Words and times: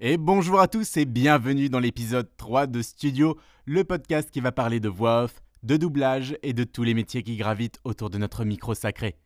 Et 0.00 0.16
bonjour 0.16 0.60
à 0.60 0.68
tous 0.68 0.96
et 0.96 1.06
bienvenue 1.06 1.68
dans 1.68 1.80
l'épisode 1.80 2.28
3 2.36 2.68
de 2.68 2.82
Studio, 2.82 3.36
le 3.64 3.82
podcast 3.82 4.30
qui 4.30 4.38
va 4.38 4.52
parler 4.52 4.78
de 4.78 4.88
voix 4.88 5.24
off, 5.24 5.42
de 5.64 5.76
doublage 5.76 6.38
et 6.44 6.52
de 6.52 6.62
tous 6.62 6.84
les 6.84 6.94
métiers 6.94 7.24
qui 7.24 7.36
gravitent 7.36 7.80
autour 7.82 8.08
de 8.08 8.16
notre 8.16 8.44
micro 8.44 8.74
sacré. 8.74 9.16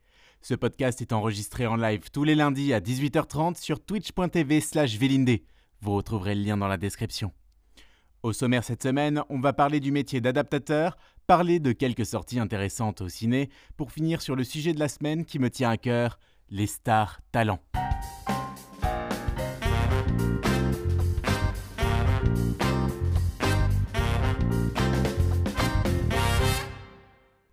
Ce 0.40 0.54
podcast 0.54 1.02
est 1.02 1.12
enregistré 1.12 1.66
en 1.66 1.76
live 1.76 2.10
tous 2.10 2.24
les 2.24 2.34
lundis 2.34 2.72
à 2.72 2.80
18h30 2.80 3.60
sur 3.60 3.84
twitch.tv 3.84 4.62
slash 4.62 4.98
Vous 5.82 5.92
retrouverez 5.94 6.34
le 6.34 6.42
lien 6.42 6.56
dans 6.56 6.68
la 6.68 6.78
description. 6.78 7.32
Au 8.22 8.32
sommaire 8.32 8.64
cette 8.64 8.82
semaine, 8.82 9.22
on 9.28 9.40
va 9.40 9.52
parler 9.52 9.78
du 9.78 9.92
métier 9.92 10.22
d'adaptateur, 10.22 10.96
parler 11.26 11.58
de 11.58 11.72
quelques 11.72 12.06
sorties 12.06 12.40
intéressantes 12.40 13.02
au 13.02 13.10
ciné, 13.10 13.50
pour 13.76 13.92
finir 13.92 14.22
sur 14.22 14.36
le 14.36 14.44
sujet 14.44 14.72
de 14.72 14.80
la 14.80 14.88
semaine 14.88 15.26
qui 15.26 15.38
me 15.38 15.50
tient 15.50 15.68
à 15.68 15.76
cœur, 15.76 16.18
les 16.48 16.66
stars 16.66 17.20
talents. 17.30 17.60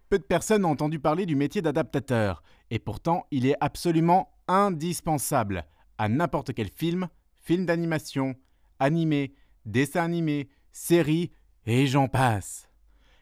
Peu 0.09 0.17
de 0.17 0.23
personnes 0.23 0.65
ont 0.65 0.71
entendu 0.71 0.99
parler 0.99 1.27
du 1.27 1.35
métier 1.35 1.61
d'adaptateur, 1.61 2.41
et 2.71 2.79
pourtant 2.79 3.27
il 3.29 3.45
est 3.45 3.55
absolument 3.61 4.31
indispensable 4.47 5.65
à 5.99 6.09
n'importe 6.09 6.55
quel 6.55 6.69
film, 6.69 7.09
film 7.41 7.67
d'animation, 7.67 8.35
animé, 8.79 9.35
dessin 9.65 10.05
animé, 10.05 10.49
série, 10.71 11.31
et 11.67 11.85
j'en 11.85 12.07
passe. 12.07 12.67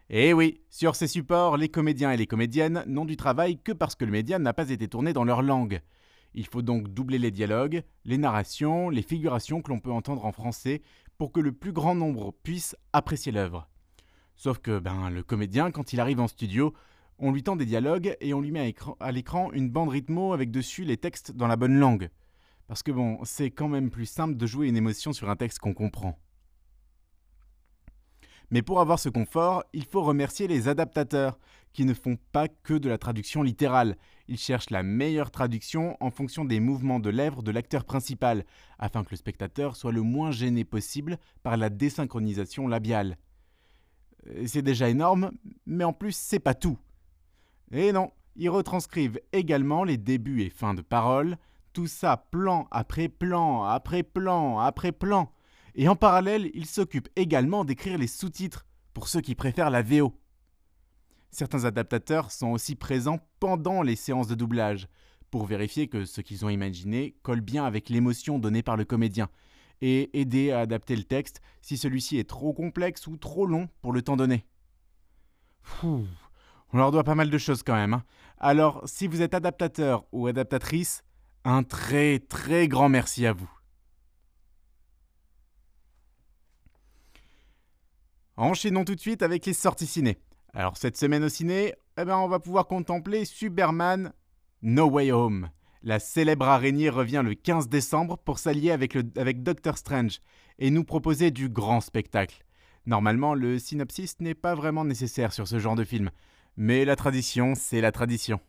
Et 0.10 0.30
eh 0.30 0.34
oui, 0.34 0.62
sur 0.70 0.96
ces 0.96 1.08
supports, 1.08 1.58
les 1.58 1.68
comédiens 1.68 2.12
et 2.12 2.18
les 2.18 2.28
comédiennes 2.28 2.86
n'ont 2.88 3.04
du 3.04 3.18
travail 3.18 3.60
que 3.62 3.74
parce 3.74 3.96
que 3.96 4.06
le 4.06 4.12
média 4.12 4.40
n'a 4.40 4.54
pas 4.54 4.70
été 4.70 4.88
tourné 4.88 5.12
dans 5.12 5.26
leur 5.26 5.42
langue. 5.42 5.82
Il 6.34 6.48
faut 6.48 6.62
donc 6.62 6.88
doubler 6.88 7.20
les 7.20 7.32
dialogues, 7.32 7.84
les 8.06 8.18
narrations, 8.18 8.90
les 8.90 9.02
figurations 9.02 9.62
que 9.62 9.72
l'on 9.72 9.82
peut 9.82 9.92
entendre 9.92 10.24
en 10.24 10.32
français 10.32 10.82
pour 11.18 11.34
que 11.34 11.42
le 11.42 11.52
plus 11.52 11.74
grand 11.74 11.96
nombre 11.96 12.34
puisse 12.44 12.78
apprécier 12.94 13.34
l'œuvre. 13.34 13.68
Sauf 14.38 14.60
que 14.60 14.80
ben, 14.80 15.10
le 15.10 15.24
comédien, 15.24 15.72
quand 15.72 15.94
il 15.94 16.00
arrive 16.00 16.20
en 16.20 16.28
studio, 16.28 16.74
on 17.18 17.32
lui 17.32 17.42
tend 17.42 17.56
des 17.56 17.66
dialogues 17.66 18.16
et 18.22 18.34
on 18.36 18.42
lui 18.42 18.52
met 18.52 18.74
à 19.00 19.12
l'écran 19.12 19.52
une 19.52 19.70
bande 19.70 19.90
rythmo 19.90 20.34
avec 20.34 20.52
dessus 20.52 20.84
les 20.84 20.98
textes 20.98 21.32
dans 21.32 21.48
la 21.48 21.56
bonne 21.56 21.78
langue. 21.78 22.10
Parce 22.68 22.84
que 22.84 22.92
bon, 22.92 23.18
c'est 23.24 23.50
quand 23.50 23.68
même 23.68 23.90
plus 23.90 24.06
simple 24.06 24.38
de 24.38 24.46
jouer 24.46 24.68
une 24.68 24.78
émotion 24.78 25.12
sur 25.12 25.30
un 25.30 25.36
texte 25.36 25.58
qu'on 25.58 25.74
comprend. 25.74 26.20
Mais 28.52 28.62
pour 28.62 28.80
avoir 28.80 29.00
ce 29.00 29.10
confort, 29.10 29.64
il 29.74 29.86
faut 29.86 30.04
remercier 30.04 30.48
les 30.48 30.68
adaptateurs, 30.68 31.38
qui 31.74 31.84
ne 31.84 31.94
font 31.94 32.18
pas 32.32 32.48
que 32.48 32.74
de 32.74 32.90
la 32.90 32.98
traduction 32.98 33.44
littérale. 33.44 33.98
Ils 34.28 34.38
cherchent 34.38 34.70
la 34.70 34.84
meilleure 34.84 35.32
traduction 35.32 35.98
en 36.00 36.12
fonction 36.12 36.46
des 36.46 36.60
mouvements 36.60 37.00
de 37.00 37.10
lèvres 37.10 37.44
de 37.44 37.52
l'acteur 37.52 37.84
principal, 37.84 38.46
afin 38.80 39.04
que 39.04 39.12
le 39.12 39.18
spectateur 39.18 39.76
soit 39.76 39.92
le 39.92 40.02
moins 40.02 40.32
gêné 40.32 40.64
possible 40.64 41.18
par 41.44 41.58
la 41.58 41.70
désynchronisation 41.70 42.68
labiale. 42.68 43.18
C'est 44.46 44.62
déjà 44.62 44.90
énorme, 44.90 45.32
mais 45.66 45.84
en 45.84 45.94
plus, 45.94 46.16
c'est 46.16 46.40
pas 46.40 46.54
tout. 46.54 46.78
Et 47.72 47.92
non, 47.92 48.12
ils 48.36 48.50
retranscrivent 48.50 49.20
également 49.34 49.84
les 49.84 49.98
débuts 49.98 50.42
et 50.42 50.50
fins 50.50 50.74
de 50.74 50.82
paroles, 50.82 51.38
tout 51.74 51.88
ça 51.88 52.18
plan 52.18 52.68
après 52.72 53.10
plan, 53.10 53.64
après 53.64 54.04
plan, 54.04 54.60
après 54.60 54.92
plan. 54.92 55.32
Et 55.76 55.88
en 55.88 55.96
parallèle, 55.96 56.50
ils 56.54 56.66
s'occupent 56.66 57.10
également 57.16 57.66
d'écrire 57.66 57.98
les 57.98 58.08
sous-titres, 58.08 58.66
pour 58.94 59.08
ceux 59.08 59.22
qui 59.22 59.36
préfèrent 59.36 59.70
la 59.70 59.84
VO. 59.84 60.14
Certains 61.30 61.66
adaptateurs 61.66 62.32
sont 62.32 62.48
aussi 62.48 62.76
présents 62.76 63.20
pendant 63.40 63.84
les 63.84 63.96
séances 63.96 64.28
de 64.28 64.34
doublage, 64.34 64.88
pour 65.30 65.46
vérifier 65.46 65.88
que 65.88 66.06
ce 66.06 66.22
qu'ils 66.22 66.46
ont 66.46 66.50
imaginé 66.50 67.16
colle 67.22 67.42
bien 67.42 67.66
avec 67.66 67.90
l'émotion 67.90 68.40
donnée 68.40 68.64
par 68.64 68.78
le 68.78 68.86
comédien, 68.86 69.30
et 69.82 70.20
aider 70.20 70.52
à 70.52 70.60
adapter 70.60 70.96
le 70.96 71.04
texte 71.04 71.42
si 71.62 71.78
celui-ci 71.78 72.18
est 72.18 72.30
trop 72.30 72.54
complexe 72.54 73.08
ou 73.08 73.18
trop 73.18 73.46
long 73.46 73.70
pour 73.82 73.94
le 73.94 74.02
temps 74.02 74.18
donné. 74.18 74.46
on 75.84 76.06
leur 76.74 76.92
doit 76.92 77.04
pas 77.04 77.16
mal 77.16 77.30
de 77.30 77.38
choses 77.38 77.64
quand 77.64 77.76
même. 77.76 77.94
Hein. 77.94 78.04
Alors, 78.40 78.82
si 78.86 79.08
vous 79.08 79.22
êtes 79.22 79.34
adaptateur 79.34 80.06
ou 80.12 80.28
adaptatrice, 80.28 81.04
un 81.44 81.64
très 81.64 82.20
très 82.20 82.68
grand 82.68 82.90
merci 82.90 83.26
à 83.26 83.34
vous. 83.34 83.50
Enchaînons 88.36 88.86
tout 88.86 88.94
de 88.94 89.00
suite 89.00 89.24
avec 89.24 89.46
les 89.46 89.54
sorties 89.54 89.88
ciné. 89.88 90.20
Alors 90.54 90.78
cette 90.78 90.98
semaine 90.98 91.24
au 91.24 91.30
ciné, 91.30 91.74
eh 91.98 92.06
ben, 92.06 92.18
on 92.18 92.28
va 92.28 92.40
pouvoir 92.40 92.68
contempler 92.68 93.26
Superman 93.26 94.14
No 94.62 94.90
Way 94.90 95.12
Home. 95.12 95.50
La 95.88 96.00
célèbre 96.00 96.50
araignée 96.50 96.90
revient 96.90 97.22
le 97.24 97.34
15 97.34 97.70
décembre 97.70 98.18
pour 98.18 98.40
s'allier 98.40 98.72
avec, 98.72 98.98
Doctor 99.42 99.78
Strange 99.78 100.20
et 100.60 100.70
nous 100.70 100.84
proposer 100.84 101.32
du 101.32 101.48
grand 101.48 101.80
spectacle. 101.80 102.44
Normalement, 102.86 103.34
le 103.34 103.58
synopsis 103.58 104.20
n'est 104.20 104.36
pas 104.36 104.54
vraiment 104.54 104.84
nécessaire 104.84 105.32
sur 105.32 105.48
ce 105.48 105.60
genre 105.60 105.76
de 105.76 105.86
film, 105.86 106.12
mais 106.58 106.84
la 106.84 106.98
tradition, 106.98 107.54
c'est 107.56 107.80
la 107.80 107.94
tradition. 107.94 108.42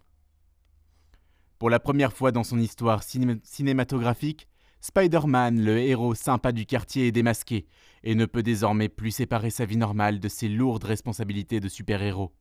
Pour 1.60 1.70
la 1.70 1.78
première 1.78 2.12
fois 2.12 2.32
dans 2.32 2.42
son 2.42 2.58
histoire 2.58 3.04
cinématographique, 3.04 4.48
Spider-Man, 4.80 5.62
le 5.62 5.78
héros 5.78 6.16
sympa 6.16 6.50
du 6.50 6.66
quartier, 6.66 7.06
est 7.06 7.12
démasqué 7.12 7.68
et 8.02 8.16
ne 8.16 8.26
peut 8.26 8.42
désormais 8.42 8.88
plus 8.88 9.12
séparer 9.12 9.50
sa 9.50 9.64
vie 9.64 9.76
normale 9.76 10.18
de 10.18 10.28
ses 10.28 10.48
lourdes 10.48 10.82
responsabilités 10.82 11.60
de 11.60 11.68
super-héros. 11.68 12.32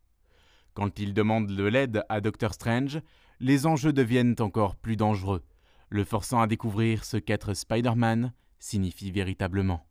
Quand 0.78 1.00
il 1.00 1.16
demande 1.16 1.48
de 1.48 1.64
l'aide 1.64 2.04
à 2.08 2.22
Doctor 2.22 2.54
Strange, 2.54 3.02
les 3.40 3.66
enjeux 3.66 3.94
deviennent 3.94 4.36
encore 4.38 4.76
plus 4.76 4.96
dangereux, 4.96 5.44
le 5.90 6.04
forçant 6.04 6.40
à 6.40 6.46
découvrir 6.46 7.04
ce 7.04 7.18
qu'être 7.18 7.56
Spider-Man 7.56 8.32
signifie 8.60 9.10
véritablement. 9.10 9.88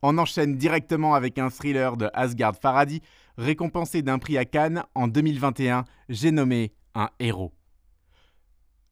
On 0.00 0.16
enchaîne 0.16 0.56
directement 0.56 1.12
avec 1.12 1.38
un 1.38 1.50
thriller 1.50 1.98
de 1.98 2.08
Asgard 2.14 2.56
Faraday, 2.56 3.02
récompensé 3.36 4.00
d'un 4.00 4.18
prix 4.18 4.38
à 4.38 4.46
Cannes 4.46 4.84
en 4.94 5.08
2021, 5.08 5.84
j'ai 6.08 6.30
nommé 6.30 6.72
Un 6.94 7.10
héros. 7.18 7.52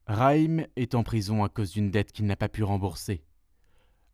Raim 0.05 0.65
est 0.75 0.93
en 0.93 1.01
prison 1.01 1.43
à 1.43 1.49
cause 1.49 1.71
d'une 1.71 1.89
dette 1.89 2.11
qu'il 2.11 2.27
n'a 2.27 2.35
pas 2.35 2.47
pu 2.47 2.61
rembourser. 2.61 3.23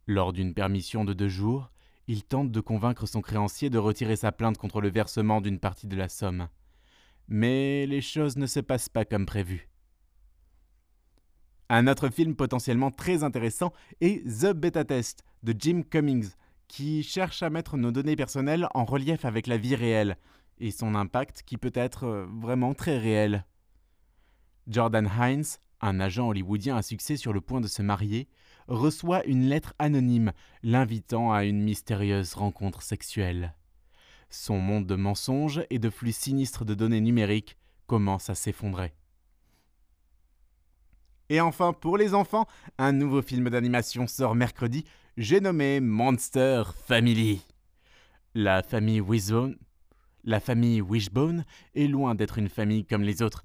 Lors 0.08 0.32
d'une 0.32 0.54
permission 0.54 1.04
de 1.04 1.12
deux 1.12 1.28
jours, 1.28 1.70
il 2.08 2.24
tente 2.24 2.52
de 2.52 2.60
convaincre 2.60 3.06
son 3.06 3.22
créancier 3.22 3.70
de 3.70 3.78
retirer 3.78 4.16
sa 4.16 4.32
plainte 4.32 4.58
contre 4.58 4.82
le 4.82 4.90
versement 4.90 5.42
d'une 5.42 5.60
partie 5.60 5.88
de 5.88 5.96
la 5.96 6.10
somme. 6.10 6.48
Mais 7.28 7.86
les 7.86 8.02
choses 8.02 8.38
ne 8.38 8.48
se 8.48 8.60
passent 8.60 8.90
pas 8.90 9.06
comme 9.06 9.26
prévu. 9.26 9.70
Un 11.70 11.88
autre 11.88 12.10
film 12.10 12.36
potentiellement 12.36 12.92
très 12.92 13.24
intéressant 13.24 13.72
est 14.02 14.28
The 14.28 14.54
Beta 14.54 14.84
Test 14.84 15.24
de 15.44 15.56
Jim 15.58 15.84
Cummings, 15.90 16.32
qui 16.68 17.04
cherche 17.04 17.44
à 17.44 17.50
mettre 17.50 17.78
nos 17.78 17.92
données 17.92 18.16
personnelles 18.16 18.68
en 18.74 18.84
relief 18.84 19.24
avec 19.24 19.48
la 19.48 19.58
vie 19.58 19.76
réelle, 19.76 20.18
et 20.60 20.72
son 20.72 20.96
impact 20.96 21.44
qui 21.46 21.58
peut 21.58 21.72
être 21.74 22.04
euh, 22.04 22.28
vraiment 22.42 22.74
très 22.74 22.98
réel. 22.98 23.46
Jordan 24.68 25.10
Hines, 25.18 25.46
un 25.82 26.00
agent 26.00 26.28
hollywoodien 26.28 26.76
à 26.76 26.82
succès 26.82 27.18
sur 27.18 27.34
le 27.34 27.42
point 27.42 27.62
de 27.62 27.68
se 27.68 27.82
marier, 27.82 28.28
reçoit 28.68 29.26
une 29.26 29.48
lettre 29.48 29.74
anonyme 29.80 30.32
l'invitant 30.64 31.32
à 31.32 31.44
une 31.44 31.62
mystérieuse 31.62 32.34
rencontre 32.34 32.82
sexuelle. 32.82 33.56
Son 34.30 34.60
monde 34.60 34.88
de 34.88 34.96
mensonges 34.96 35.64
et 35.70 35.80
de 35.80 35.90
flux 35.90 36.14
sinistres 36.14 36.66
de 36.66 36.74
données 36.74 37.02
numériques 37.02 37.58
commence 37.88 38.30
à 38.30 38.36
s'effondrer. 38.36 38.94
Et 41.30 41.40
enfin, 41.40 41.74
pour 41.74 41.98
les 41.98 42.14
enfants, 42.14 42.46
un 42.78 42.92
nouveau 42.92 43.22
film 43.22 43.50
d'animation 43.50 44.08
sort 44.08 44.36
mercredi, 44.36 44.86
j'ai 45.18 45.40
nommé 45.40 45.80
Monster 45.80 46.64
Family. 46.88 47.42
La 48.34 48.64
famille 48.64 49.02
Wishbone, 49.02 49.58
la 50.24 50.40
est 50.40 51.88
loin 51.88 52.16
d'être 52.16 52.38
une 52.38 52.50
famille 52.50 52.86
comme 52.86 53.04
les 53.04 53.22
autres, 53.22 53.44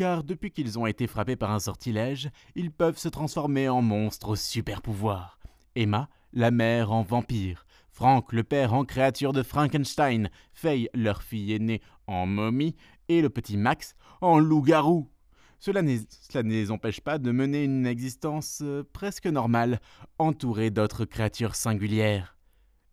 car 0.00 0.24
depuis 0.24 0.50
qu'ils 0.50 0.78
ont 0.78 0.86
été 0.86 1.06
frappés 1.06 1.36
par 1.36 1.50
un 1.50 1.58
sortilège, 1.58 2.30
ils 2.54 2.70
peuvent 2.70 2.96
se 2.96 3.10
transformer 3.10 3.68
en 3.68 3.82
monstres 3.82 4.30
aux 4.30 4.36
super 4.36 4.80
pouvoirs. 4.80 5.38
Emma, 5.74 6.08
la 6.32 6.50
mère, 6.50 6.90
en 6.90 7.02
vampire, 7.02 7.66
Frank, 7.90 8.32
le 8.32 8.42
père, 8.42 8.72
en 8.72 8.86
créature 8.86 9.34
de 9.34 9.42
Frankenstein, 9.42 10.30
Faye, 10.54 10.88
leur 10.94 11.22
fille 11.22 11.52
aînée, 11.52 11.82
en 12.06 12.24
momie, 12.24 12.76
et 13.10 13.20
le 13.20 13.28
petit 13.28 13.58
Max 13.58 13.94
en 14.22 14.38
loup-garou. 14.38 15.10
Cela, 15.58 15.82
cela, 15.82 16.44
ne 16.44 16.50
les 16.50 16.70
empêche 16.70 17.02
pas 17.02 17.18
de 17.18 17.30
mener 17.30 17.64
une 17.64 17.84
existence 17.84 18.60
euh, 18.62 18.82
presque 18.94 19.26
normale, 19.26 19.82
entourée 20.18 20.70
d'autres 20.70 21.04
créatures 21.04 21.56
singulières. 21.56 22.38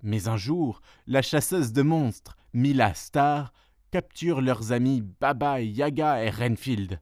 Mais 0.03 0.27
un 0.27 0.35
jour, 0.35 0.81
la 1.05 1.21
chasseuse 1.21 1.71
de 1.71 1.83
monstres, 1.83 2.35
Mila 2.51 2.93
Star, 2.95 3.53
capture 3.91 4.41
leurs 4.41 4.71
amis 4.71 5.01
Baba, 5.19 5.61
Yaga 5.61 6.23
et 6.23 6.29
Renfield. 6.29 6.99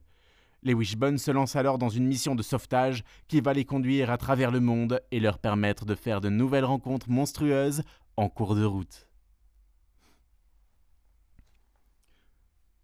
Les 0.62 0.74
Wishbones 0.74 1.18
se 1.18 1.30
lancent 1.30 1.56
alors 1.56 1.78
dans 1.78 1.88
une 1.88 2.06
mission 2.06 2.34
de 2.34 2.42
sauvetage 2.42 3.04
qui 3.28 3.40
va 3.40 3.52
les 3.52 3.64
conduire 3.64 4.10
à 4.10 4.18
travers 4.18 4.50
le 4.50 4.60
monde 4.60 5.00
et 5.10 5.20
leur 5.20 5.38
permettre 5.38 5.84
de 5.84 5.94
faire 5.94 6.20
de 6.20 6.28
nouvelles 6.28 6.64
rencontres 6.64 7.10
monstrueuses 7.10 7.82
en 8.16 8.28
cours 8.28 8.54
de 8.54 8.64
route. 8.64 9.06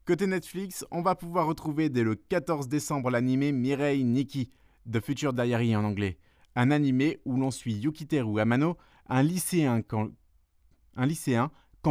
Côté 0.04 0.26
Netflix, 0.26 0.84
on 0.90 1.00
va 1.00 1.14
pouvoir 1.14 1.46
retrouver 1.46 1.88
dès 1.88 2.02
le 2.02 2.16
14 2.16 2.68
décembre 2.68 3.10
l'animé 3.10 3.52
Mireille 3.52 4.04
Nikki, 4.04 4.50
The 4.90 5.00
Future 5.00 5.32
Diary 5.32 5.76
en 5.76 5.84
anglais, 5.84 6.18
un 6.56 6.70
animé 6.70 7.20
où 7.24 7.36
l'on 7.36 7.50
suit 7.50 7.74
Yukiteru 7.74 8.40
Amano, 8.40 8.76
un 9.08 9.22
lycéen 9.22 9.80
quand 9.82 10.10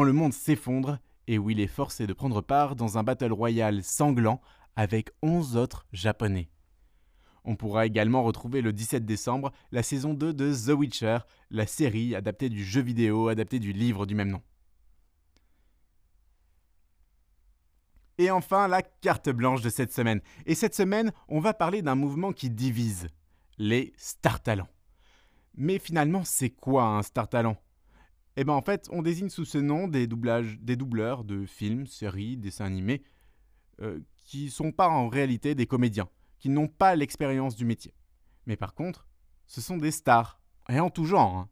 le 0.04 0.13
monde 0.13 0.34
s'effondre 0.34 1.00
et 1.31 1.38
où 1.38 1.50
il 1.50 1.62
est 1.62 1.68
forcé 1.68 2.07
de 2.07 2.12
prendre 2.12 2.42
part 2.42 2.75
dans 2.75 2.98
un 2.98 3.04
battle 3.04 3.31
royal 3.31 3.86
sanglant 3.86 4.42
avec 4.75 5.12
11 5.22 5.56
autres 5.56 5.88
japonais. 5.94 6.50
On 7.45 7.56
pourra 7.56 7.86
également 7.86 8.22
retrouver 8.22 8.62
le 8.62 8.74
17 8.74 9.06
décembre 9.06 9.54
la 9.72 9.81
saison 9.81 10.13
2 10.13 10.33
de 10.33 10.54
The 10.54 10.78
Witcher, 10.78 11.19
la 11.50 11.66
série 11.66 12.16
adaptée 12.16 12.50
du 12.50 12.66
jeu 12.66 12.81
vidéo 12.81 13.30
adapté 13.30 13.60
du 13.60 13.72
livre 13.72 14.06
du 14.06 14.13
même 14.13 14.30
nom. 14.30 14.42
Et 18.18 18.30
enfin, 18.30 18.68
la 18.68 18.81
carte 18.81 19.30
blanche 19.30 19.62
de 19.62 19.69
cette 19.69 19.94
semaine. 19.94 20.19
Et 20.45 20.54
cette 20.54 20.75
semaine, 20.75 21.13
on 21.30 21.39
va 21.39 21.54
parler 21.54 21.81
d'un 21.81 21.95
mouvement 21.95 22.34
qui 22.34 22.50
divise, 22.50 23.07
les 23.57 23.94
star 23.95 24.44
talents. 24.44 24.68
Mais 25.56 25.80
finalement, 25.80 26.25
c'est 26.25 26.50
quoi 26.50 26.84
un 26.84 27.04
star 27.04 27.30
talent? 27.30 27.56
Eh 28.38 28.44
bien 28.44 28.54
en 28.54 28.62
fait, 28.62 28.88
on 28.92 29.01
désigne 29.01 29.30
sous 29.30 29.45
ce 29.45 29.57
nom 29.57 29.88
des, 29.88 30.07
doublages, 30.07 30.57
des 30.62 30.75
doubleurs 30.75 31.24
de 31.24 31.45
films, 31.45 31.86
séries, 31.86 32.38
dessins 32.38 32.66
animés, 32.66 33.04
euh, 33.81 34.00
qui 34.25 34.50
sont 34.50 34.72
pas 34.72 34.88
en 34.88 35.10
réalité 35.10 35.56
des 35.56 35.68
comédiens, 35.68 36.10
qui 36.39 36.50
n'ont 36.50 36.68
pas 36.68 36.95
l'expérience 36.95 37.56
du 37.56 37.66
métier. 37.66 37.94
Mais 38.45 38.56
par 38.56 38.74
contre, 38.74 39.07
ce 39.48 39.60
sont 39.60 39.78
des 39.78 39.92
stars, 39.92 40.39
et 40.69 40.80
en 40.80 40.89
tout 40.89 41.06
genre. 41.06 41.36
Hein. 41.36 41.50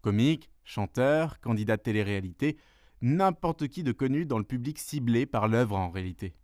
Comiques, 0.00 0.50
chanteurs, 0.64 1.40
candidats 1.40 1.76
de 1.76 1.82
télé-réalité, 1.82 2.56
n'importe 3.02 3.68
qui 3.68 3.82
de 3.82 3.92
connu 3.92 4.26
dans 4.26 4.38
le 4.38 4.44
public 4.44 4.78
ciblé 4.78 5.26
par 5.26 5.48
l'œuvre 5.48 5.76
en 5.76 5.90
réalité. 5.90 6.34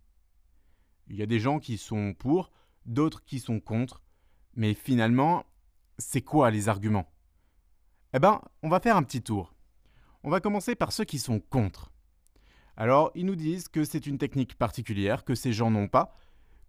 Il 1.07 1.17
y 1.17 1.21
a 1.21 1.25
des 1.25 1.39
gens 1.39 1.59
qui 1.59 1.77
sont 1.77 2.13
pour, 2.13 2.51
d'autres 2.85 3.23
qui 3.23 3.39
sont 3.39 3.59
contre, 3.59 4.01
mais 4.55 4.73
finalement, 4.73 5.45
c'est 5.97 6.21
quoi 6.21 6.51
les 6.51 6.69
arguments? 6.69 7.11
Eh 8.13 8.19
ben, 8.19 8.41
on 8.61 8.69
va 8.69 8.79
faire 8.79 8.95
un 8.95 9.03
petit 9.03 9.21
tour. 9.21 9.53
On 10.23 10.29
va 10.29 10.39
commencer 10.39 10.75
par 10.75 10.93
ceux 10.93 11.03
qui 11.03 11.19
sont 11.19 11.39
contre. 11.39 11.91
Alors, 12.77 13.11
ils 13.13 13.25
nous 13.25 13.35
disent 13.35 13.67
que 13.67 13.83
c'est 13.83 14.07
une 14.07 14.17
technique 14.17 14.55
particulière, 14.55 15.25
que 15.25 15.35
ces 15.35 15.51
gens 15.51 15.69
n'ont 15.69 15.89
pas, 15.89 16.15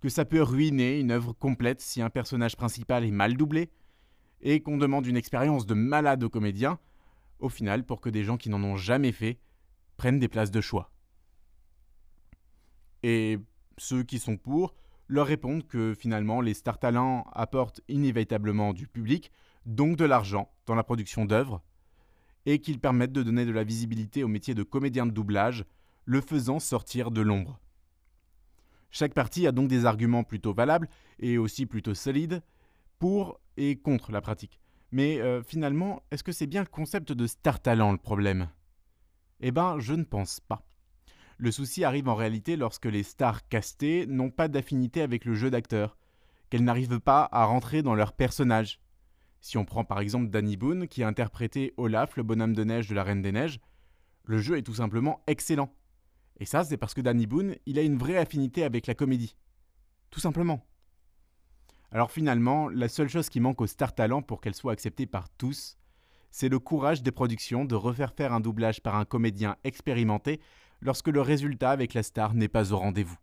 que 0.01 0.09
ça 0.09 0.25
peut 0.25 0.43
ruiner 0.43 0.99
une 0.99 1.13
œuvre 1.13 1.33
complète 1.33 1.81
si 1.81 2.03
un 2.03 2.11
personnage 2.11 2.57
principal 2.57 3.05
est 3.05 3.13
mal 3.13 3.37
doublé, 3.37 3.71
et 4.43 4.61
qu'on 4.61 4.77
demande 4.77 5.07
une 5.07 5.17
expérience 5.17 5.67
de 5.67 5.75
malade 5.75 6.25
aux 6.25 6.29
comédiens, 6.29 6.79
au 7.39 7.49
final 7.49 7.85
pour 7.85 8.01
que 8.01 8.11
des 8.11 8.25
gens 8.25 8.37
qui 8.37 8.51
n'en 8.51 8.63
ont 8.63 8.77
jamais 8.77 9.13
fait 9.13 9.39
prennent 9.97 10.19
des 10.19 10.29
places 10.29 10.51
de 10.51 10.61
choix. 10.61 10.91
Et 13.05 13.39
ceux 13.79 14.03
qui 14.03 14.19
sont 14.19 14.37
pour 14.37 14.75
leur 15.09 15.27
répondent 15.27 15.67
que 15.67 15.95
finalement 15.95 16.41
les 16.41 16.55
star 16.55 16.79
talents 16.79 17.27
apportent 17.33 17.81
inévitablement 17.89 18.73
du 18.73 18.89
public, 18.89 19.31
donc 19.65 19.97
de 19.97 20.05
l'argent, 20.05 20.51
dans 20.67 20.75
la 20.75 20.83
production 20.83 21.25
d'œuvres, 21.25 21.63
et 22.47 22.59
qu'ils 22.59 22.81
permettent 22.81 23.13
de 23.13 23.23
donner 23.23 23.47
de 23.47 23.53
la 23.53 23.65
visibilité 23.65 24.23
au 24.25 24.29
métier 24.29 24.55
de 24.55 24.63
comédien 24.63 25.07
de 25.07 25.11
doublage, 25.11 25.65
le 26.05 26.21
faisant 26.21 26.59
sortir 26.59 27.11
de 27.11 27.21
l'ombre. 27.21 27.61
Chaque 28.91 29.15
partie 29.15 29.47
a 29.47 29.53
donc 29.53 29.69
des 29.69 29.87
arguments 29.87 30.23
plutôt 30.23 30.55
valables 30.55 30.89
et 31.19 31.39
aussi 31.39 31.67
plutôt 31.67 31.95
solides 31.95 32.43
pour 32.99 33.41
et 33.57 33.77
contre 33.77 34.13
la 34.13 34.21
pratique. 34.21 34.61
Mais 34.93 35.21
euh, 35.21 35.43
finalement, 35.43 36.03
est-ce 36.11 36.23
que 36.23 36.31
c'est 36.31 36.47
bien 36.47 36.63
le 36.63 36.69
concept 36.69 37.11
de 37.11 37.27
star 37.27 37.61
talent 37.61 37.91
le 37.91 37.99
problème? 37.99 38.49
Eh 39.41 39.51
ben, 39.51 39.81
je 39.81 39.95
ne 39.95 40.05
pense 40.05 40.39
pas. 40.39 40.65
Le 41.39 41.51
souci 41.51 41.83
arrive 41.83 42.09
en 42.09 42.15
réalité 42.15 42.57
lorsque 42.57 42.87
les 42.87 43.03
stars 43.03 43.49
castées 43.49 44.07
n'ont 44.07 44.31
pas 44.31 44.47
d'affinité 44.47 45.03
avec 45.03 45.25
le 45.25 45.35
jeu 45.35 45.51
d'acteur, 45.51 45.97
qu'elles 46.49 46.63
n'arrivent 46.63 47.01
pas 47.01 47.29
à 47.33 47.45
rentrer 47.45 47.83
dans 47.83 47.97
leur 47.97 48.13
personnage. 48.13 48.81
Si 49.45 49.59
on 49.59 49.67
prend 49.67 49.85
par 49.85 50.01
exemple 50.01 50.31
Danny 50.31 50.57
Boone, 50.57 50.89
qui 50.89 51.03
a 51.03 51.07
interprété 51.07 51.75
Olaf, 51.77 52.17
le 52.17 52.23
bonhomme 52.23 52.55
de 52.55 52.65
neige 52.65 52.89
de 52.89 52.95
la 52.95 53.05
Reine 53.05 53.21
des 53.21 53.31
Neiges, 53.31 53.61
le 54.25 54.39
jeu 54.39 54.57
est 54.57 54.63
tout 54.63 54.77
simplement 54.77 55.23
excellent. 55.27 55.71
Et 56.41 56.47
ça, 56.47 56.65
c'est 56.65 56.79
parce 56.79 56.95
que 56.95 57.03
Danny 57.03 57.27
Boone, 57.27 57.55
il 57.67 57.79
a 57.79 57.83
une 57.83 57.99
vraie 57.99 58.17
affinité 58.17 58.65
avec 58.65 58.87
la 58.87 58.95
comédie. 58.95 59.37
Tout 60.09 60.19
simplement. 60.19 60.65
Alors 61.93 62.11
finalement, 62.11 62.71
la 62.71 62.89
seule 62.89 63.11
chose 63.11 63.29
qui 63.29 63.39
manque 63.39 63.61
aux 63.61 63.67
Star 63.67 63.95
Talent 63.95 64.23
pour 64.23 64.41
qu'elle 64.41 64.55
soit 64.55 64.73
acceptée 64.73 65.05
par 65.05 65.29
tous, 65.29 65.77
c'est 66.31 66.49
le 66.49 66.59
courage 66.59 67.03
des 67.03 67.13
productions 67.13 67.67
de 67.67 67.75
refaire 67.75 68.15
faire 68.15 68.33
un 68.33 68.41
doublage 68.41 68.81
par 68.81 68.95
un 68.95 69.05
comédien 69.05 69.59
expérimenté 69.63 70.41
lorsque 70.81 71.09
le 71.09 71.21
résultat 71.21 71.71
avec 71.71 71.93
la 71.93 72.03
star 72.03 72.33
n'est 72.33 72.49
pas 72.49 72.73
au 72.73 72.79
rendez-vous. 72.79 73.19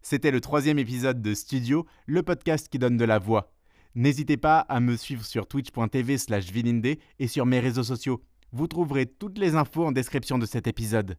C'était 0.00 0.30
le 0.30 0.40
troisième 0.40 0.78
épisode 0.78 1.20
de 1.20 1.34
Studio, 1.34 1.86
le 2.06 2.22
podcast 2.22 2.70
qui 2.70 2.78
donne 2.78 2.96
de 2.96 3.04
la 3.04 3.18
voix. 3.18 3.52
N'hésitez 3.94 4.36
pas 4.36 4.60
à 4.60 4.80
me 4.80 4.96
suivre 4.96 5.24
sur 5.24 5.46
twitch.tv 5.46 6.18
slash 6.18 6.46
et 7.18 7.26
sur 7.26 7.46
mes 7.46 7.60
réseaux 7.60 7.84
sociaux. 7.84 8.22
Vous 8.52 8.66
trouverez 8.66 9.06
toutes 9.06 9.38
les 9.38 9.54
infos 9.54 9.86
en 9.86 9.92
description 9.92 10.38
de 10.38 10.46
cet 10.46 10.66
épisode. 10.66 11.18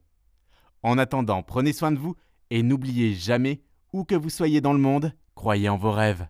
En 0.81 0.97
attendant, 0.97 1.43
prenez 1.43 1.73
soin 1.73 1.91
de 1.91 1.99
vous 1.99 2.15
et 2.49 2.63
n'oubliez 2.63 3.13
jamais, 3.13 3.61
où 3.93 4.03
que 4.03 4.15
vous 4.15 4.29
soyez 4.29 4.61
dans 4.61 4.73
le 4.73 4.79
monde, 4.79 5.13
croyez 5.35 5.69
en 5.69 5.77
vos 5.77 5.91
rêves. 5.91 6.27